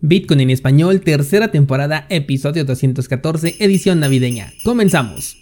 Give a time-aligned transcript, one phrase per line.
[0.00, 4.52] Bitcoin en español, tercera temporada, episodio 214, edición navideña.
[4.62, 5.36] Comenzamos.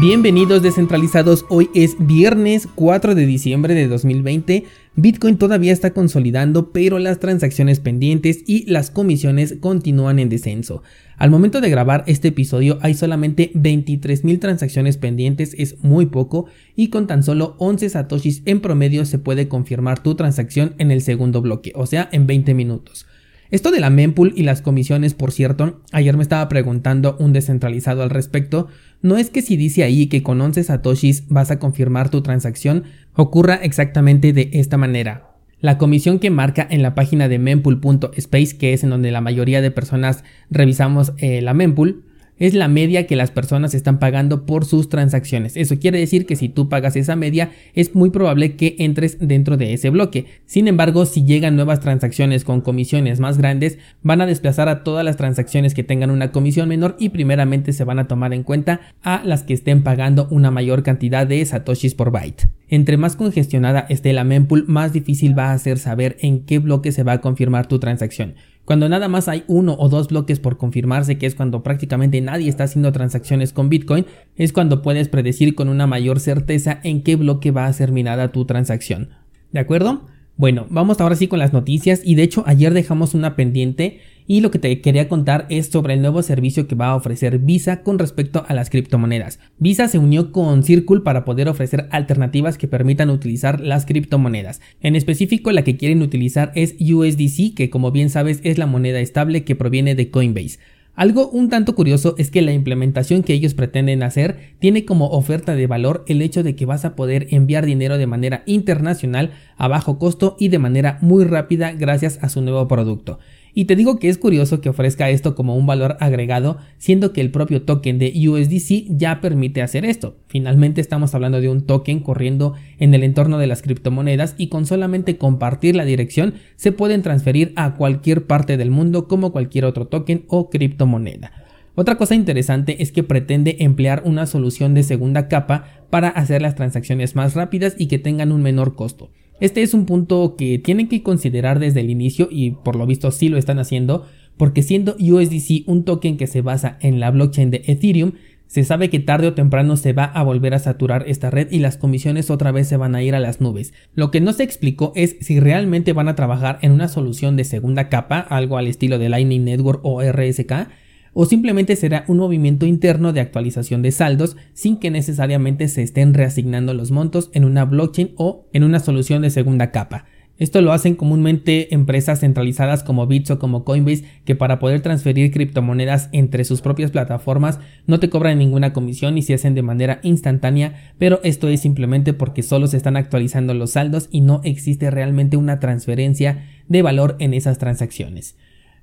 [0.00, 4.64] Bienvenidos descentralizados, hoy es viernes 4 de diciembre de 2020,
[4.94, 10.82] Bitcoin todavía está consolidando pero las transacciones pendientes y las comisiones continúan en descenso.
[11.16, 16.44] Al momento de grabar este episodio hay solamente 23.000 transacciones pendientes, es muy poco
[16.76, 21.00] y con tan solo 11 satoshis en promedio se puede confirmar tu transacción en el
[21.00, 23.06] segundo bloque, o sea en 20 minutos.
[23.52, 28.02] Esto de la mempool y las comisiones, por cierto, ayer me estaba preguntando un descentralizado
[28.02, 28.68] al respecto,
[29.02, 32.84] no es que si dice ahí que con 11 satoshis vas a confirmar tu transacción,
[33.14, 35.34] ocurra exactamente de esta manera.
[35.60, 39.60] La comisión que marca en la página de mempool.space, que es en donde la mayoría
[39.60, 42.04] de personas revisamos eh, la mempool,
[42.42, 45.56] es la media que las personas están pagando por sus transacciones.
[45.56, 49.56] Eso quiere decir que si tú pagas esa media, es muy probable que entres dentro
[49.56, 50.26] de ese bloque.
[50.44, 55.04] Sin embargo, si llegan nuevas transacciones con comisiones más grandes, van a desplazar a todas
[55.04, 58.80] las transacciones que tengan una comisión menor y primeramente se van a tomar en cuenta
[59.04, 62.48] a las que estén pagando una mayor cantidad de satoshis por byte.
[62.68, 66.90] Entre más congestionada esté la mempool, más difícil va a ser saber en qué bloque
[66.90, 68.34] se va a confirmar tu transacción.
[68.64, 72.48] Cuando nada más hay uno o dos bloques por confirmarse, que es cuando prácticamente nadie
[72.48, 77.16] está haciendo transacciones con Bitcoin, es cuando puedes predecir con una mayor certeza en qué
[77.16, 79.10] bloque va a ser minada tu transacción.
[79.50, 80.06] ¿De acuerdo?
[80.36, 84.40] Bueno, vamos ahora sí con las noticias y de hecho ayer dejamos una pendiente y
[84.40, 87.82] lo que te quería contar es sobre el nuevo servicio que va a ofrecer Visa
[87.82, 89.40] con respecto a las criptomonedas.
[89.58, 94.62] Visa se unió con Circle para poder ofrecer alternativas que permitan utilizar las criptomonedas.
[94.80, 99.00] En específico la que quieren utilizar es USDC que como bien sabes es la moneda
[99.00, 100.58] estable que proviene de Coinbase.
[100.94, 105.54] Algo un tanto curioso es que la implementación que ellos pretenden hacer tiene como oferta
[105.54, 109.68] de valor el hecho de que vas a poder enviar dinero de manera internacional a
[109.68, 113.18] bajo costo y de manera muy rápida gracias a su nuevo producto.
[113.54, 117.20] Y te digo que es curioso que ofrezca esto como un valor agregado, siendo que
[117.20, 120.16] el propio token de USDC ya permite hacer esto.
[120.28, 124.64] Finalmente estamos hablando de un token corriendo en el entorno de las criptomonedas y con
[124.64, 129.86] solamente compartir la dirección se pueden transferir a cualquier parte del mundo como cualquier otro
[129.86, 131.32] token o criptomoneda.
[131.74, 136.54] Otra cosa interesante es que pretende emplear una solución de segunda capa para hacer las
[136.54, 139.10] transacciones más rápidas y que tengan un menor costo.
[139.42, 143.10] Este es un punto que tienen que considerar desde el inicio y por lo visto
[143.10, 144.06] sí lo están haciendo,
[144.36, 148.12] porque siendo USDC un token que se basa en la blockchain de Ethereum,
[148.46, 151.58] se sabe que tarde o temprano se va a volver a saturar esta red y
[151.58, 153.74] las comisiones otra vez se van a ir a las nubes.
[153.96, 157.42] Lo que no se explicó es si realmente van a trabajar en una solución de
[157.42, 160.68] segunda capa, algo al estilo de Lightning Network o RSK,
[161.14, 166.14] o simplemente será un movimiento interno de actualización de saldos sin que necesariamente se estén
[166.14, 170.06] reasignando los montos en una blockchain o en una solución de segunda capa.
[170.38, 175.30] Esto lo hacen comúnmente empresas centralizadas como Bits o como Coinbase que para poder transferir
[175.30, 180.00] criptomonedas entre sus propias plataformas no te cobran ninguna comisión y se hacen de manera
[180.02, 184.90] instantánea, pero esto es simplemente porque solo se están actualizando los saldos y no existe
[184.90, 188.34] realmente una transferencia de valor en esas transacciones.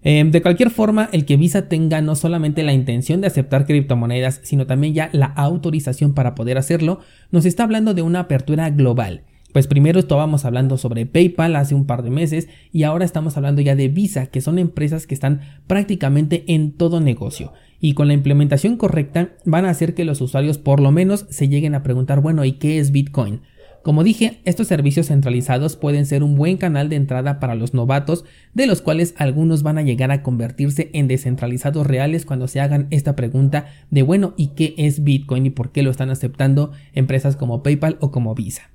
[0.01, 4.39] Em, de cualquier forma, el que Visa tenga no solamente la intención de aceptar criptomonedas,
[4.43, 6.99] sino también ya la autorización para poder hacerlo,
[7.31, 9.23] nos está hablando de una apertura global.
[9.51, 13.61] Pues primero estábamos hablando sobre PayPal hace un par de meses y ahora estamos hablando
[13.61, 17.51] ya de Visa, que son empresas que están prácticamente en todo negocio.
[17.81, 21.49] Y con la implementación correcta van a hacer que los usuarios por lo menos se
[21.49, 23.41] lleguen a preguntar, bueno, ¿y qué es Bitcoin?
[23.83, 28.25] Como dije, estos servicios centralizados pueden ser un buen canal de entrada para los novatos,
[28.53, 32.87] de los cuales algunos van a llegar a convertirse en descentralizados reales cuando se hagan
[32.89, 37.35] esta pregunta de bueno, ¿y qué es Bitcoin y por qué lo están aceptando empresas
[37.35, 38.69] como PayPal o como Visa?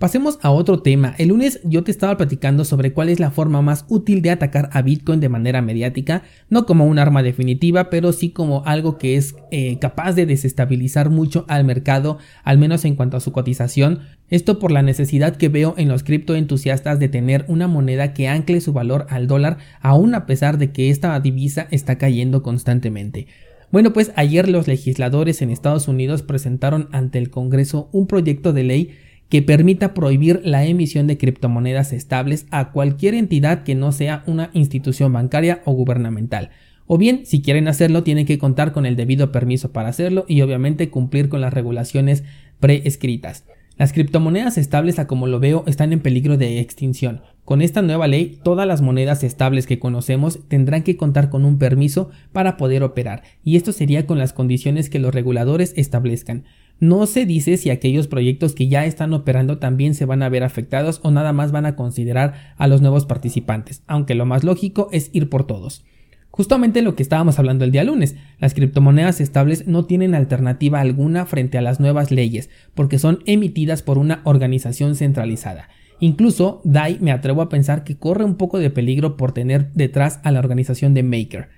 [0.00, 1.14] Pasemos a otro tema.
[1.18, 4.70] El lunes yo te estaba platicando sobre cuál es la forma más útil de atacar
[4.72, 9.16] a Bitcoin de manera mediática, no como un arma definitiva, pero sí como algo que
[9.16, 13.98] es eh, capaz de desestabilizar mucho al mercado, al menos en cuanto a su cotización.
[14.30, 18.62] Esto por la necesidad que veo en los criptoentusiastas de tener una moneda que ancle
[18.62, 23.26] su valor al dólar, aun a pesar de que esta divisa está cayendo constantemente.
[23.70, 28.64] Bueno, pues ayer los legisladores en Estados Unidos presentaron ante el Congreso un proyecto de
[28.64, 28.90] ley
[29.30, 34.50] que permita prohibir la emisión de criptomonedas estables a cualquier entidad que no sea una
[34.52, 36.50] institución bancaria o gubernamental.
[36.86, 40.42] O bien, si quieren hacerlo, tienen que contar con el debido permiso para hacerlo y
[40.42, 42.24] obviamente cumplir con las regulaciones
[42.58, 43.44] preescritas.
[43.78, 47.22] Las criptomonedas estables, a como lo veo, están en peligro de extinción.
[47.44, 51.56] Con esta nueva ley, todas las monedas estables que conocemos tendrán que contar con un
[51.58, 56.44] permiso para poder operar, y esto sería con las condiciones que los reguladores establezcan.
[56.80, 60.42] No se dice si aquellos proyectos que ya están operando también se van a ver
[60.42, 64.88] afectados o nada más van a considerar a los nuevos participantes, aunque lo más lógico
[64.90, 65.84] es ir por todos.
[66.30, 71.26] Justamente lo que estábamos hablando el día lunes, las criptomonedas estables no tienen alternativa alguna
[71.26, 75.68] frente a las nuevas leyes, porque son emitidas por una organización centralizada.
[75.98, 80.18] Incluso DAI me atrevo a pensar que corre un poco de peligro por tener detrás
[80.22, 81.48] a la organización de Maker.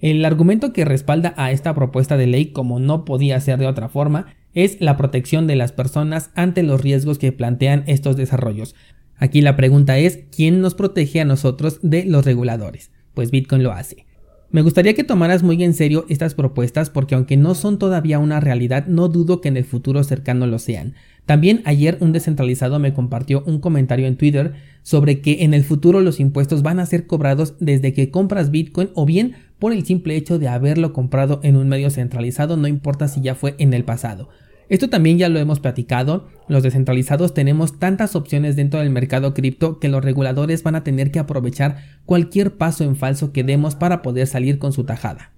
[0.00, 3.90] El argumento que respalda a esta propuesta de ley, como no podía ser de otra
[3.90, 8.74] forma, es la protección de las personas ante los riesgos que plantean estos desarrollos.
[9.16, 12.90] Aquí la pregunta es, ¿quién nos protege a nosotros de los reguladores?
[13.14, 14.06] Pues Bitcoin lo hace.
[14.52, 18.40] Me gustaría que tomaras muy en serio estas propuestas porque aunque no son todavía una
[18.40, 20.94] realidad, no dudo que en el futuro cercano lo sean.
[21.24, 26.00] También ayer un descentralizado me compartió un comentario en Twitter sobre que en el futuro
[26.00, 30.16] los impuestos van a ser cobrados desde que compras Bitcoin o bien por el simple
[30.16, 33.84] hecho de haberlo comprado en un medio centralizado, no importa si ya fue en el
[33.84, 34.30] pasado.
[34.70, 39.78] Esto también ya lo hemos platicado, los descentralizados tenemos tantas opciones dentro del mercado cripto
[39.78, 44.00] que los reguladores van a tener que aprovechar cualquier paso en falso que demos para
[44.00, 45.32] poder salir con su tajada.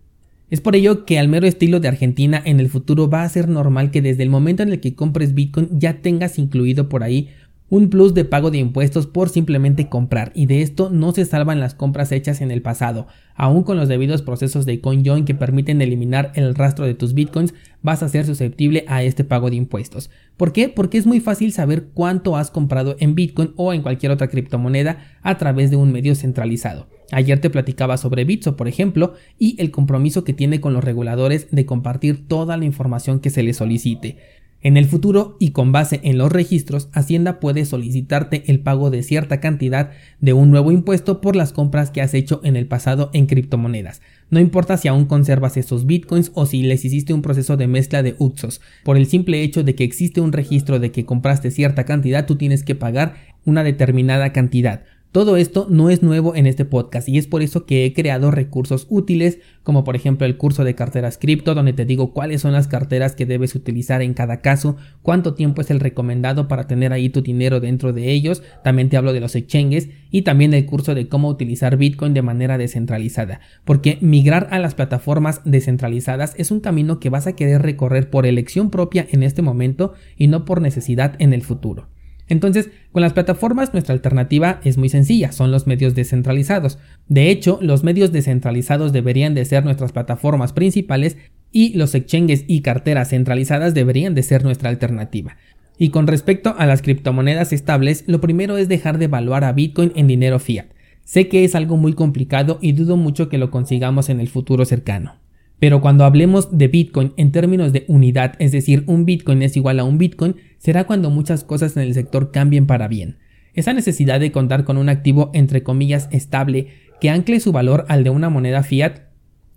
[0.51, 3.49] Es por ello que al mero estilo de Argentina en el futuro va a ser
[3.49, 7.31] normal que desde el momento en el que compres Bitcoin ya tengas incluido por ahí
[7.73, 11.59] un plus de pago de impuestos por simplemente comprar y de esto no se salvan
[11.59, 13.07] las compras hechas en el pasado.
[13.35, 17.55] Aún con los debidos procesos de CoinJoin que permiten eliminar el rastro de tus bitcoins,
[17.81, 20.11] vas a ser susceptible a este pago de impuestos.
[20.37, 20.69] ¿Por qué?
[20.69, 24.99] Porque es muy fácil saber cuánto has comprado en bitcoin o en cualquier otra criptomoneda
[25.23, 26.89] a través de un medio centralizado.
[27.11, 31.49] Ayer te platicaba sobre Bitso, por ejemplo, y el compromiso que tiene con los reguladores
[31.51, 34.19] de compartir toda la información que se le solicite.
[34.65, 39.03] En el futuro y con base en los registros, Hacienda puede solicitarte el pago de
[39.03, 43.11] cierta cantidad de un nuevo impuesto por las compras que has hecho en el pasado
[43.13, 44.03] en criptomonedas.
[44.31, 48.05] No importa si aún conservas esos bitcoins o si les hiciste un proceso de mezcla
[48.05, 48.61] de UXOS.
[48.85, 52.37] Por el simple hecho de que existe un registro de que compraste cierta cantidad, tú
[52.37, 54.85] tienes que pagar una determinada cantidad.
[55.13, 58.31] Todo esto no es nuevo en este podcast y es por eso que he creado
[58.31, 62.53] recursos útiles como por ejemplo el curso de carteras cripto donde te digo cuáles son
[62.53, 66.95] las carteras que debes utilizar en cada caso, cuánto tiempo es el recomendado para tener
[66.95, 70.65] ahí tu dinero dentro de ellos, también te hablo de los exchanges y también el
[70.65, 76.51] curso de cómo utilizar Bitcoin de manera descentralizada, porque migrar a las plataformas descentralizadas es
[76.51, 80.47] un camino que vas a querer recorrer por elección propia en este momento y no
[80.47, 81.92] por necesidad en el futuro.
[82.29, 86.79] Entonces, con las plataformas nuestra alternativa es muy sencilla, son los medios descentralizados.
[87.09, 91.17] De hecho, los medios descentralizados deberían de ser nuestras plataformas principales
[91.51, 95.37] y los exchanges y carteras centralizadas deberían de ser nuestra alternativa.
[95.79, 99.93] Y con respecto a las criptomonedas estables, lo primero es dejar de evaluar a Bitcoin
[99.97, 100.67] en dinero fiat.
[101.05, 104.65] Sé que es algo muy complicado y dudo mucho que lo consigamos en el futuro
[104.65, 105.22] cercano.
[105.63, 109.79] Pero cuando hablemos de Bitcoin en términos de unidad, es decir, un Bitcoin es igual
[109.79, 113.19] a un Bitcoin, será cuando muchas cosas en el sector cambien para bien.
[113.55, 116.67] Esa necesidad de contar con un activo entre comillas estable
[117.01, 119.03] que ancle su valor al de una moneda fiat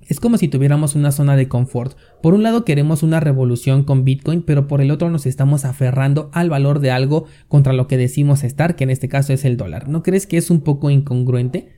[0.07, 1.97] es como si tuviéramos una zona de confort.
[2.21, 6.29] Por un lado queremos una revolución con Bitcoin, pero por el otro nos estamos aferrando
[6.33, 9.57] al valor de algo contra lo que decimos estar, que en este caso es el
[9.57, 9.89] dólar.
[9.89, 11.73] ¿No crees que es un poco incongruente?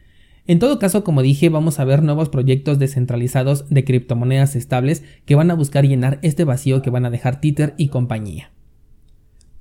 [0.47, 5.35] En todo caso, como dije, vamos a ver nuevos proyectos descentralizados de criptomonedas estables que
[5.35, 8.51] van a buscar llenar este vacío que van a dejar Tether y compañía.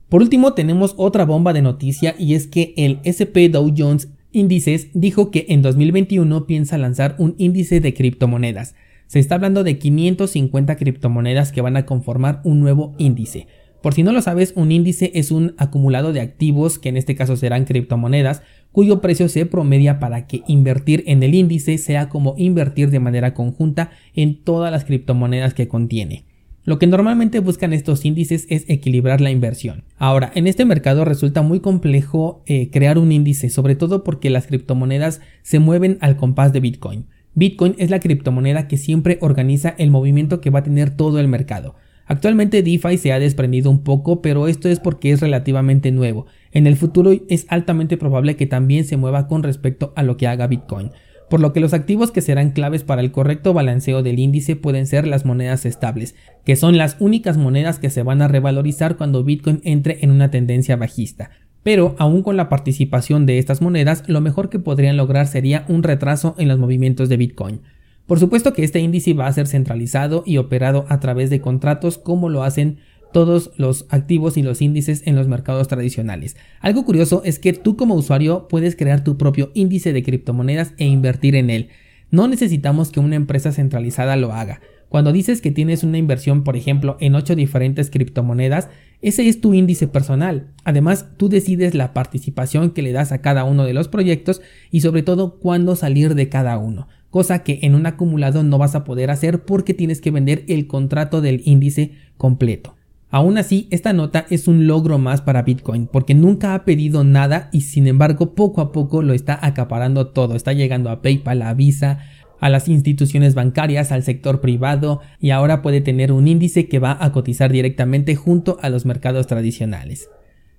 [0.09, 4.88] Por último, tenemos otra bomba de noticia y es que el SP Dow Jones Índices
[4.93, 8.75] dijo que en 2021 piensa lanzar un índice de criptomonedas.
[9.09, 13.49] Se está hablando de 550 criptomonedas que van a conformar un nuevo índice.
[13.83, 17.14] Por si no lo sabes, un índice es un acumulado de activos, que en este
[17.14, 18.43] caso serán criptomonedas,
[18.76, 23.33] cuyo precio se promedia para que invertir en el índice sea como invertir de manera
[23.33, 26.26] conjunta en todas las criptomonedas que contiene.
[26.62, 29.85] Lo que normalmente buscan estos índices es equilibrar la inversión.
[29.97, 34.47] Ahora, en este mercado resulta muy complejo eh, crear un índice, sobre todo porque las
[34.47, 37.06] criptomonedas se mueven al compás de Bitcoin.
[37.33, 41.28] Bitcoin es la criptomoneda que siempre organiza el movimiento que va a tener todo el
[41.28, 41.76] mercado.
[42.09, 46.26] Actualmente DeFi se ha desprendido un poco, pero esto es porque es relativamente nuevo.
[46.57, 50.27] En el futuro es altamente probable que también se mueva con respecto a lo que
[50.27, 50.91] haga Bitcoin,
[51.29, 54.87] por lo que los activos que serán claves para el correcto balanceo del índice pueden
[54.87, 56.15] ser las monedas estables,
[56.47, 60.31] que son las únicas monedas que se van a revalorizar cuando Bitcoin entre en una
[60.31, 61.29] tendencia bajista.
[61.63, 65.83] Pero aún con la participación de estas monedas, lo mejor que podrían lograr sería un
[65.83, 67.61] retraso en los movimientos de Bitcoin.
[68.07, 71.99] Por supuesto que este índice va a ser centralizado y operado a través de contratos
[71.99, 72.79] como lo hacen
[73.13, 76.37] todos los activos y los índices en los mercados tradicionales.
[76.61, 80.87] Algo curioso es que tú como usuario puedes crear tu propio índice de criptomonedas e
[80.87, 81.69] invertir en él.
[82.11, 84.61] No necesitamos que una empresa centralizada lo haga.
[84.89, 88.69] Cuando dices que tienes una inversión, por ejemplo, en 8 diferentes criptomonedas,
[89.03, 90.53] ese es tu índice personal.
[90.65, 94.81] Además, tú decides la participación que le das a cada uno de los proyectos y
[94.81, 98.85] sobre todo cuándo salir de cada uno, cosa que en un acumulado no vas a
[98.85, 102.75] poder hacer porque tienes que vender el contrato del índice completo.
[103.09, 107.49] Aún así, esta nota es un logro más para Bitcoin porque nunca ha pedido nada
[107.53, 110.35] y sin embargo poco a poco lo está acaparando todo.
[110.35, 112.01] Está llegando a PayPal, a Visa,
[112.41, 116.97] a las instituciones bancarias, al sector privado y ahora puede tener un índice que va
[117.01, 120.11] a cotizar directamente junto a los mercados tradicionales.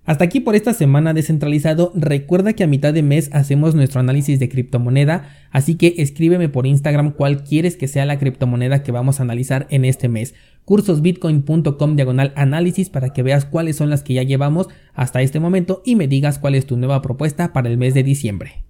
[0.08, 4.40] Hasta aquí por esta semana descentralizado, recuerda que a mitad de mes hacemos nuestro análisis
[4.40, 9.20] de criptomoneda, así que escríbeme por Instagram cuál quieres que sea la criptomoneda que vamos
[9.20, 10.34] a analizar en este mes.
[10.64, 15.82] cursosbitcoin.com diagonal análisis para que veas cuáles son las que ya llevamos hasta este momento
[15.84, 18.64] y me digas cuál es tu nueva propuesta para el mes de diciembre.